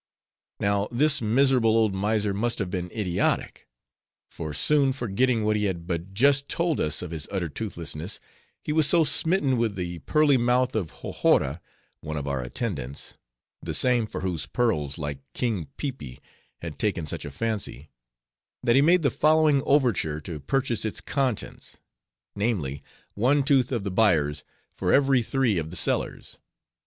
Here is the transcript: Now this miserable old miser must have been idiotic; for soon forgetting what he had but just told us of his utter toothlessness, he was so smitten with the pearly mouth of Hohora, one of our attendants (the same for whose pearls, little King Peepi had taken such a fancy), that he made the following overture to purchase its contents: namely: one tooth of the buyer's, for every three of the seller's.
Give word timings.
Now 0.59 0.87
this 0.91 1.21
miserable 1.21 1.77
old 1.77 1.93
miser 1.93 2.33
must 2.33 2.57
have 2.57 2.71
been 2.71 2.89
idiotic; 2.89 3.67
for 4.31 4.51
soon 4.51 4.93
forgetting 4.93 5.43
what 5.43 5.55
he 5.55 5.65
had 5.65 5.85
but 5.85 6.11
just 6.11 6.49
told 6.49 6.81
us 6.81 7.03
of 7.03 7.11
his 7.11 7.27
utter 7.29 7.49
toothlessness, 7.49 8.19
he 8.63 8.73
was 8.73 8.87
so 8.87 9.03
smitten 9.03 9.57
with 9.57 9.75
the 9.75 9.99
pearly 9.99 10.37
mouth 10.37 10.73
of 10.75 10.89
Hohora, 10.91 11.61
one 11.99 12.17
of 12.17 12.27
our 12.27 12.41
attendants 12.41 13.15
(the 13.61 13.75
same 13.75 14.07
for 14.07 14.21
whose 14.21 14.47
pearls, 14.47 14.97
little 14.97 15.21
King 15.35 15.67
Peepi 15.77 16.17
had 16.63 16.79
taken 16.79 17.05
such 17.05 17.23
a 17.23 17.29
fancy), 17.29 17.91
that 18.63 18.75
he 18.75 18.81
made 18.81 19.03
the 19.03 19.11
following 19.11 19.61
overture 19.67 20.19
to 20.21 20.39
purchase 20.39 20.83
its 20.83 20.99
contents: 20.99 21.77
namely: 22.35 22.81
one 23.13 23.43
tooth 23.43 23.71
of 23.71 23.83
the 23.83 23.91
buyer's, 23.91 24.43
for 24.73 24.91
every 24.91 25.21
three 25.21 25.59
of 25.59 25.69
the 25.69 25.75
seller's. 25.77 26.39